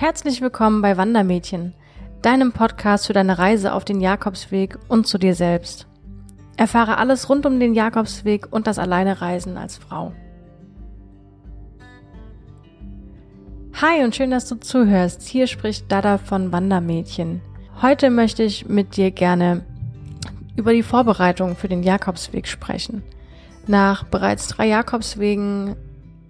[0.00, 1.74] Herzlich willkommen bei Wandermädchen,
[2.22, 5.88] deinem Podcast für deine Reise auf den Jakobsweg und zu dir selbst.
[6.56, 10.12] Erfahre alles rund um den Jakobsweg und das Alleinereisen als Frau.
[13.82, 15.22] Hi und schön, dass du zuhörst.
[15.26, 17.40] Hier spricht Dada von Wandermädchen.
[17.82, 19.64] Heute möchte ich mit dir gerne
[20.54, 23.02] über die Vorbereitung für den Jakobsweg sprechen.
[23.66, 25.74] Nach bereits drei Jakobswegen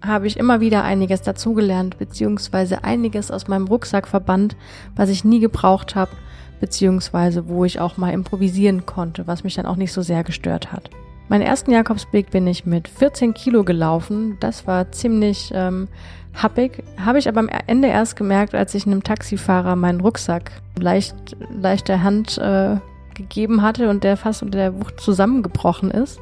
[0.01, 4.55] habe ich immer wieder einiges dazugelernt, beziehungsweise einiges aus meinem Rucksack verbannt,
[4.95, 6.11] was ich nie gebraucht habe,
[6.59, 10.71] beziehungsweise wo ich auch mal improvisieren konnte, was mich dann auch nicht so sehr gestört
[10.71, 10.89] hat.
[11.27, 14.37] Meinen ersten Jakobsweg bin ich mit 14 Kilo gelaufen.
[14.39, 15.87] Das war ziemlich ähm,
[16.33, 16.83] happig.
[16.97, 21.15] Habe ich aber am Ende erst gemerkt, als ich einem Taxifahrer meinen Rucksack leicht,
[21.51, 22.77] leichter Hand äh,
[23.13, 26.19] gegeben hatte und der fast unter der Wucht zusammengebrochen ist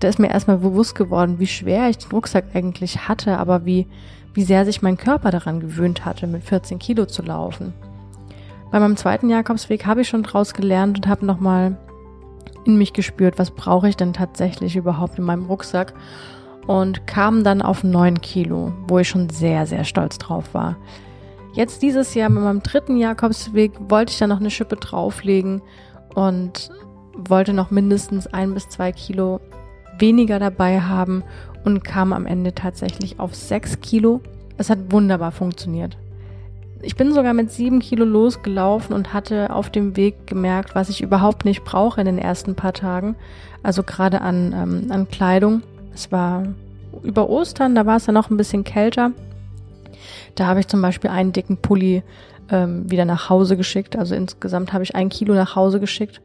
[0.00, 3.86] da ist mir erstmal bewusst geworden, wie schwer ich den Rucksack eigentlich hatte, aber wie,
[4.34, 7.72] wie sehr sich mein Körper daran gewöhnt hatte, mit 14 Kilo zu laufen.
[8.70, 11.78] Bei meinem zweiten Jakobsweg habe ich schon draus gelernt und habe nochmal
[12.64, 15.94] in mich gespürt, was brauche ich denn tatsächlich überhaupt in meinem Rucksack
[16.66, 20.76] und kam dann auf 9 Kilo, wo ich schon sehr, sehr stolz drauf war.
[21.54, 25.62] Jetzt dieses Jahr mit meinem dritten Jakobsweg wollte ich dann noch eine Schippe drauflegen
[26.14, 26.70] und
[27.16, 29.40] wollte noch mindestens ein bis zwei Kilo
[29.98, 31.22] weniger dabei haben
[31.64, 34.20] und kam am Ende tatsächlich auf 6 Kilo.
[34.56, 35.96] Es hat wunderbar funktioniert.
[36.82, 41.02] Ich bin sogar mit 7 Kilo losgelaufen und hatte auf dem Weg gemerkt, was ich
[41.02, 43.16] überhaupt nicht brauche in den ersten paar Tagen.
[43.62, 45.62] Also gerade an, ähm, an Kleidung.
[45.92, 46.44] Es war
[47.02, 49.12] über Ostern, da war es ja noch ein bisschen kälter.
[50.34, 52.02] Da habe ich zum Beispiel einen dicken Pulli
[52.50, 53.96] ähm, wieder nach Hause geschickt.
[53.96, 56.20] Also insgesamt habe ich ein Kilo nach Hause geschickt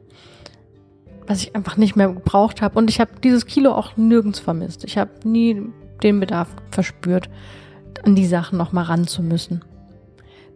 [1.26, 2.78] was ich einfach nicht mehr gebraucht habe.
[2.78, 4.84] Und ich habe dieses Kilo auch nirgends vermisst.
[4.84, 5.62] Ich habe nie
[6.02, 7.30] den Bedarf verspürt,
[8.04, 9.64] an die Sachen nochmal ran zu müssen.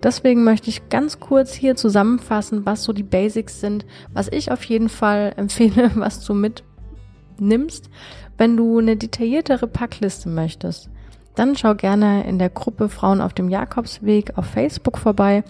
[0.02, 4.64] Deswegen möchte ich ganz kurz hier zusammenfassen, was so die Basics sind, was ich auf
[4.64, 7.90] jeden Fall empfehle, was du mitnimmst.
[8.38, 10.90] Wenn du eine detailliertere Packliste möchtest,
[11.34, 15.44] dann schau gerne in der Gruppe Frauen auf dem Jakobsweg auf Facebook vorbei.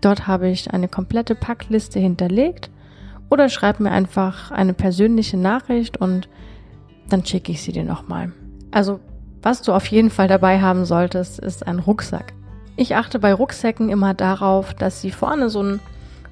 [0.00, 2.70] Dort habe ich eine komplette Packliste hinterlegt
[3.30, 6.28] oder schreib mir einfach eine persönliche Nachricht und
[7.08, 8.32] dann schicke ich sie dir nochmal.
[8.70, 9.00] Also,
[9.42, 12.32] was du auf jeden Fall dabei haben solltest, ist ein Rucksack.
[12.76, 15.80] Ich achte bei Rucksäcken immer darauf, dass sie vorne so einen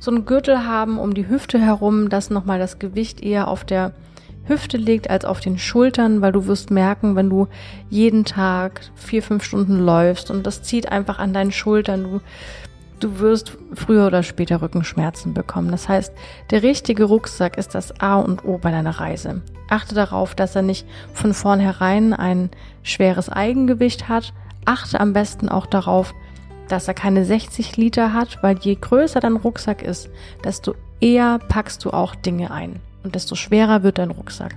[0.05, 3.93] so einen Gürtel haben um die Hüfte herum, dass nochmal das Gewicht eher auf der
[4.47, 7.49] Hüfte liegt als auf den Schultern, weil du wirst merken, wenn du
[7.89, 12.21] jeden Tag vier, fünf Stunden läufst und das zieht einfach an deinen Schultern, du
[13.05, 15.71] du wirst früher oder später Rückenschmerzen bekommen.
[15.71, 16.13] Das heißt,
[16.51, 19.43] der richtige Rucksack ist das A und O bei deiner Reise.
[19.69, 22.51] Achte darauf, dass er nicht von vornherein ein
[22.83, 24.33] schweres Eigengewicht hat.
[24.65, 26.15] Achte am besten auch darauf,
[26.69, 30.09] dass er keine 60 Liter hat, weil je größer dein Rucksack ist,
[30.43, 34.57] desto eher packst du auch Dinge ein und desto schwerer wird dein Rucksack.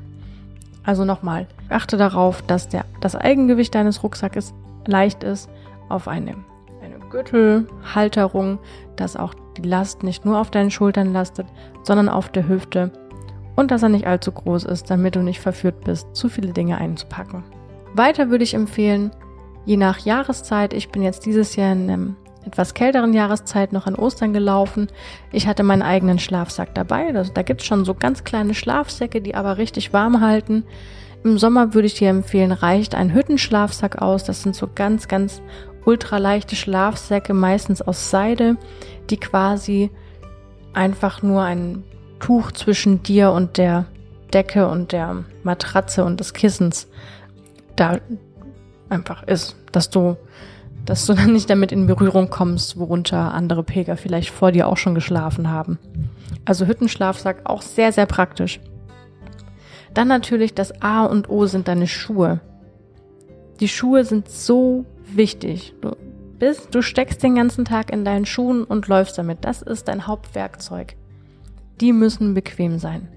[0.83, 4.53] Also nochmal, achte darauf, dass der, das Eigengewicht deines Rucksackes
[4.85, 5.49] leicht ist
[5.89, 6.35] auf eine
[7.09, 8.59] Gürtelhalterung,
[8.95, 11.47] dass auch die Last nicht nur auf deinen Schultern lastet,
[11.83, 12.91] sondern auf der Hüfte
[13.55, 16.77] und dass er nicht allzu groß ist, damit du nicht verführt bist, zu viele Dinge
[16.77, 17.43] einzupacken.
[17.93, 19.11] Weiter würde ich empfehlen,
[19.65, 22.15] je nach Jahreszeit, ich bin jetzt dieses Jahr in einem
[22.45, 24.87] etwas kälteren Jahreszeit noch an Ostern gelaufen.
[25.31, 27.13] Ich hatte meinen eigenen Schlafsack dabei.
[27.13, 30.63] Also da gibt es schon so ganz kleine Schlafsäcke, die aber richtig warm halten.
[31.23, 34.23] Im Sommer würde ich dir empfehlen, reicht ein Hüttenschlafsack aus.
[34.23, 35.41] Das sind so ganz, ganz
[35.87, 38.57] ultraleichte Schlafsäcke, meistens aus Seide,
[39.09, 39.89] die quasi
[40.73, 41.83] einfach nur ein
[42.19, 43.85] Tuch zwischen dir und der
[44.33, 46.89] Decke und der Matratze und des Kissens
[47.77, 47.99] da
[48.89, 50.17] einfach ist, dass du,
[50.85, 54.77] dass du dann nicht damit in Berührung kommst, worunter andere Pilger vielleicht vor dir auch
[54.77, 55.79] schon geschlafen haben.
[56.43, 58.59] Also Hüttenschlafsack auch sehr, sehr praktisch.
[59.93, 62.41] Dann natürlich das A und O sind deine Schuhe.
[63.61, 64.85] Die Schuhe sind so
[65.15, 65.73] wichtig.
[65.81, 65.95] Du
[66.39, 69.39] bist, du steckst den ganzen Tag in deinen Schuhen und läufst damit.
[69.41, 70.95] Das ist dein Hauptwerkzeug.
[71.81, 73.07] Die müssen bequem sein.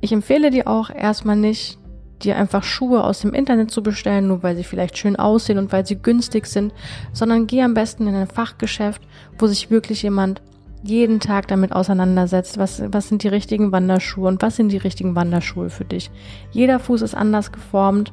[0.00, 1.78] Ich empfehle dir auch erstmal nicht,
[2.22, 5.72] dir einfach Schuhe aus dem Internet zu bestellen, nur weil sie vielleicht schön aussehen und
[5.72, 6.72] weil sie günstig sind,
[7.12, 9.02] sondern geh am besten in ein Fachgeschäft,
[9.38, 10.42] wo sich wirklich jemand
[10.82, 15.16] jeden Tag damit auseinandersetzt, was, was sind die richtigen Wanderschuhe und was sind die richtigen
[15.16, 16.10] Wanderschuhe für dich.
[16.52, 18.12] Jeder Fuß ist anders geformt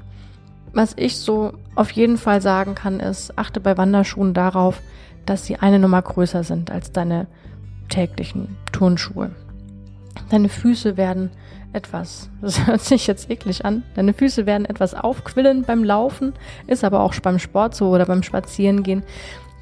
[0.73, 4.81] was ich so auf jeden Fall sagen kann, ist, achte bei Wanderschuhen darauf,
[5.25, 7.27] dass sie eine Nummer größer sind als deine
[7.89, 9.31] täglichen Turnschuhe.
[10.29, 11.29] Deine Füße werden
[11.73, 16.33] etwas, das hört sich jetzt eklig an, deine Füße werden etwas aufquillen beim Laufen,
[16.67, 19.03] ist aber auch beim Sport so oder beim Spazierengehen.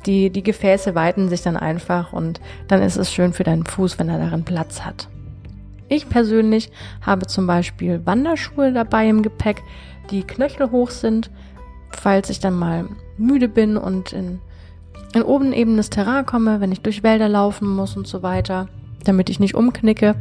[0.08, 4.00] Die, die Gefäße weiten sich dann einfach und dann ist es schön für deinen Fuß,
[4.00, 5.08] wenn er darin Platz hat.
[5.90, 6.72] Ich persönlich
[7.02, 9.62] habe zum Beispiel Wanderschuhe dabei im Gepäck,
[10.10, 11.30] die knöchelhoch sind,
[11.92, 12.88] falls ich dann mal
[13.18, 14.40] müde bin und in,
[15.14, 18.68] in oben ebenes Terrain komme, wenn ich durch Wälder laufen muss und so weiter,
[19.04, 20.16] damit ich nicht umknicke.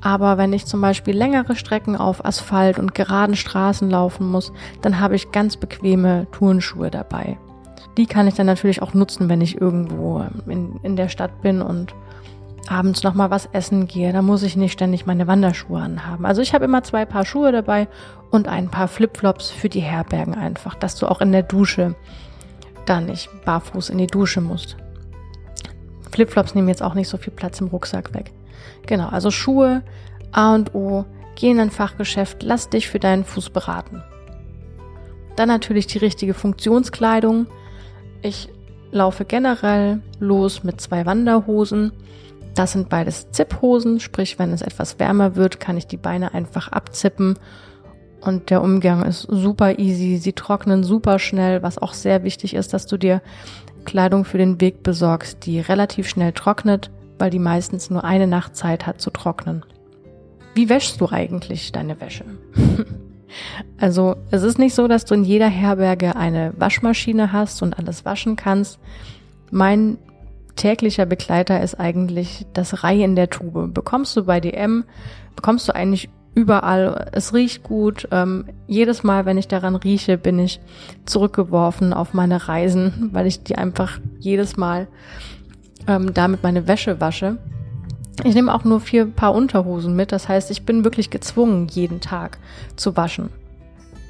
[0.00, 4.52] Aber wenn ich zum Beispiel längere Strecken auf Asphalt und geraden Straßen laufen muss,
[4.82, 7.38] dann habe ich ganz bequeme Turnschuhe dabei.
[7.96, 11.62] Die kann ich dann natürlich auch nutzen, wenn ich irgendwo in, in der Stadt bin
[11.62, 11.94] und
[12.68, 14.12] abends nochmal was essen gehe.
[14.12, 16.26] Da muss ich nicht ständig meine Wanderschuhe anhaben.
[16.26, 17.88] Also ich habe immer zwei Paar Schuhe dabei
[18.30, 21.94] und ein paar Flipflops für die Herbergen einfach, dass du auch in der Dusche
[22.86, 24.76] da nicht barfuß in die Dusche musst.
[26.12, 28.32] Flipflops nehmen jetzt auch nicht so viel Platz im Rucksack weg.
[28.86, 29.82] Genau, also Schuhe,
[30.32, 31.04] A und O,
[31.34, 34.02] geh in ein Fachgeschäft, lass dich für deinen Fuß beraten.
[35.36, 37.46] Dann natürlich die richtige Funktionskleidung.
[38.22, 38.48] Ich
[38.90, 41.92] laufe generell los mit zwei Wanderhosen.
[42.56, 46.68] Das sind beides Zipphosen, sprich, wenn es etwas wärmer wird, kann ich die Beine einfach
[46.68, 47.38] abzippen
[48.20, 50.16] und der Umgang ist super easy.
[50.16, 53.22] Sie trocknen super schnell, was auch sehr wichtig ist, dass du dir
[53.84, 58.56] Kleidung für den Weg besorgst, die relativ schnell trocknet weil die meistens nur eine Nacht
[58.56, 59.64] Zeit hat zu trocknen.
[60.54, 62.24] Wie wäschst du eigentlich deine Wäsche?
[63.78, 68.04] also es ist nicht so, dass du in jeder Herberge eine Waschmaschine hast und alles
[68.04, 68.78] waschen kannst.
[69.50, 69.98] Mein
[70.56, 73.72] täglicher Begleiter ist eigentlich das Reihe in der Tube.
[73.72, 74.84] Bekommst du bei DM,
[75.36, 77.10] bekommst du eigentlich überall.
[77.12, 78.08] Es riecht gut.
[78.10, 80.60] Ähm, jedes Mal, wenn ich daran rieche, bin ich
[81.04, 84.86] zurückgeworfen auf meine Reisen, weil ich die einfach jedes Mal
[85.86, 87.38] ähm, damit meine Wäsche wasche.
[88.24, 92.00] Ich nehme auch nur vier Paar Unterhosen mit, das heißt, ich bin wirklich gezwungen, jeden
[92.00, 92.38] Tag
[92.76, 93.28] zu waschen.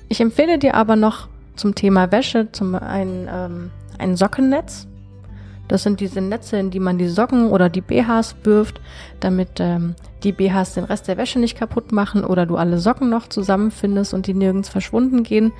[0.08, 4.86] Ich empfehle dir aber noch zum Thema Wäsche zum einen ähm, ein Sockennetz.
[5.68, 8.80] Das sind diese Netze, in die man die Socken oder die BHs wirft,
[9.20, 13.10] damit ähm, die BHs den Rest der Wäsche nicht kaputt machen oder du alle Socken
[13.10, 15.52] noch zusammenfindest und die nirgends verschwunden gehen.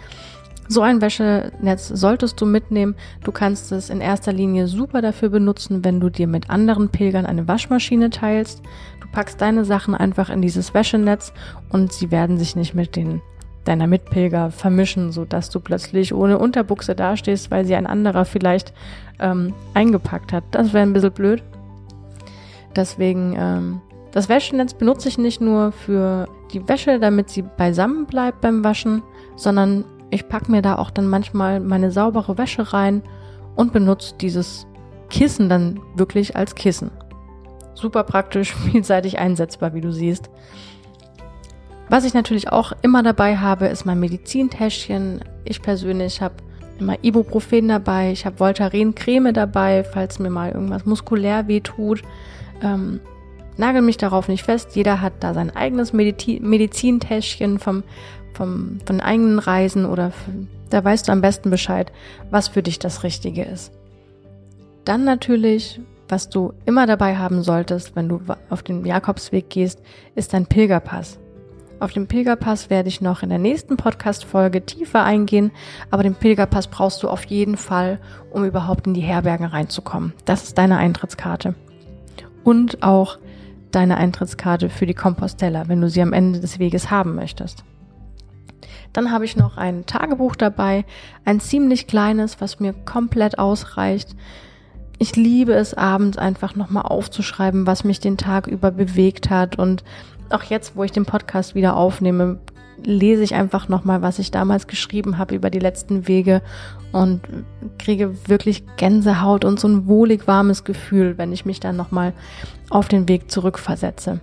[0.69, 2.97] So ein Wäschenetz solltest du mitnehmen.
[3.23, 7.25] Du kannst es in erster Linie super dafür benutzen, wenn du dir mit anderen Pilgern
[7.25, 8.63] eine Waschmaschine teilst.
[9.01, 11.33] Du packst deine Sachen einfach in dieses Wäschenetz
[11.71, 13.23] und sie werden sich nicht mit den
[13.67, 18.73] deiner Mitpilger vermischen, so dass du plötzlich ohne Unterbuchse dastehst, weil sie ein anderer vielleicht
[19.19, 20.45] ähm, eingepackt hat.
[20.51, 21.43] Das wäre ein bisschen blöd.
[22.75, 23.81] Deswegen, ähm,
[24.13, 29.03] das Wäschenetz benutze ich nicht nur für die Wäsche, damit sie beisammen bleibt beim Waschen,
[29.35, 33.03] sondern ich packe mir da auch dann manchmal meine saubere Wäsche rein
[33.57, 34.67] und benutze dieses
[35.11, 36.91] Kissen dann wirklich als Kissen.
[37.75, 40.31] Super praktisch, vielseitig einsetzbar, wie du siehst.
[41.89, 45.21] Was ich natürlich auch immer dabei habe, ist mein Medizintäschchen.
[45.45, 46.35] Ich persönlich habe
[46.79, 52.03] immer Ibuprofen dabei, ich habe Voltaren Creme dabei, falls mir mal irgendwas muskulär wehtut.
[52.63, 53.01] Ähm,
[53.57, 54.75] nagel mich darauf nicht fest.
[54.75, 57.83] Jeder hat da sein eigenes Medizintäschchen vom
[58.37, 60.13] vom, von eigenen Reisen oder
[60.71, 61.91] da weißt du am besten Bescheid,
[62.31, 63.73] was für dich das Richtige ist.
[64.85, 69.81] Dann natürlich, was du immer dabei haben solltest, wenn du auf den Jakobsweg gehst,
[70.15, 71.19] ist dein Pilgerpass.
[71.79, 75.51] Auf den Pilgerpass werde ich noch in der nächsten Podcast-Folge tiefer eingehen,
[75.91, 77.99] aber den Pilgerpass brauchst du auf jeden Fall,
[78.31, 80.15] um überhaupt in die Herbergen reinzukommen.
[80.25, 81.55] Das ist deine Eintrittskarte.
[82.45, 83.19] Und auch
[83.73, 87.63] deine Eintrittskarte für die Compostella, wenn du sie am Ende des Weges haben möchtest.
[88.95, 90.87] Dann habe ich noch ein Tagebuch dabei,
[91.27, 94.17] ein ziemlich kleines, was mir komplett ausreicht.
[94.99, 99.59] Ich liebe es abends einfach nochmal aufzuschreiben, was mich den Tag über bewegt hat.
[99.59, 99.85] Und
[100.33, 102.39] auch jetzt, wo ich den Podcast wieder aufnehme,
[102.83, 106.43] lese ich einfach nochmal, was ich damals geschrieben habe über die letzten Wege
[106.93, 107.21] und
[107.79, 112.13] kriege wirklich Gänsehaut und so ein wohlig warmes Gefühl, wenn ich mich dann nochmal
[112.71, 114.21] auf den Weg zurückversetze.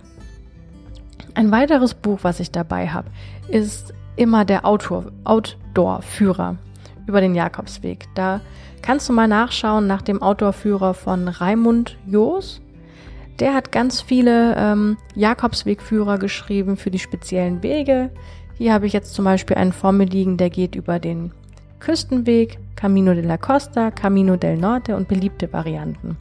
[1.34, 3.10] Ein weiteres Buch, was ich dabei habe,
[3.48, 6.56] ist immer der Outdoor-Führer
[7.06, 8.06] über den Jakobsweg.
[8.14, 8.40] Da
[8.82, 12.60] kannst du mal nachschauen nach dem Outdoor-Führer von Raimund Joos.
[13.40, 18.10] Der hat ganz viele ähm, Jakobswegführer geschrieben für die speziellen Wege.
[18.56, 21.32] Hier habe ich jetzt zum Beispiel einen vor mir liegen, der geht über den
[21.80, 26.16] Küstenweg, Camino de la Costa, Camino del Norte und beliebte Varianten.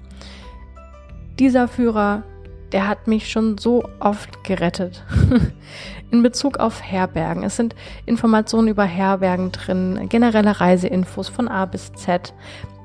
[1.39, 2.23] Dieser Führer
[2.73, 5.05] der hat mich schon so oft gerettet.
[6.11, 7.43] In Bezug auf Herbergen.
[7.43, 7.75] Es sind
[8.05, 12.33] Informationen über Herbergen drin, generelle Reiseinfos von A bis Z,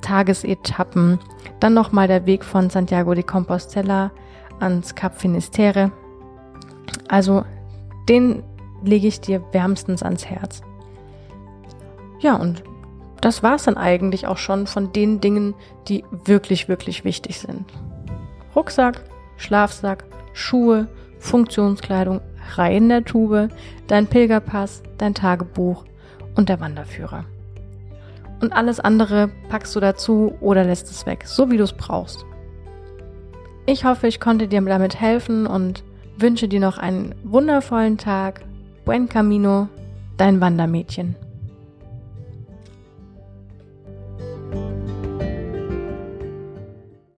[0.00, 1.18] Tagesetappen,
[1.60, 4.12] dann nochmal der Weg von Santiago de Compostela
[4.60, 5.90] ans Cap Finisterre.
[7.08, 7.44] Also
[8.08, 8.42] den
[8.82, 10.62] lege ich dir wärmstens ans Herz.
[12.20, 12.62] Ja, und
[13.20, 15.54] das war's dann eigentlich auch schon von den Dingen,
[15.88, 17.64] die wirklich, wirklich wichtig sind.
[18.54, 19.02] Rucksack,
[19.38, 20.04] Schlafsack,
[20.34, 22.20] Schuhe, Funktionskleidung,
[22.56, 23.48] Reihen der Tube,
[23.86, 25.84] dein Pilgerpass, dein Tagebuch
[26.36, 27.24] und der Wanderführer.
[28.40, 32.24] Und alles andere packst du dazu oder lässt es weg, so wie du es brauchst.
[33.66, 35.82] Ich hoffe, ich konnte dir damit helfen und
[36.16, 38.42] wünsche dir noch einen wundervollen Tag.
[38.84, 39.68] Buen Camino,
[40.16, 41.16] dein Wandermädchen.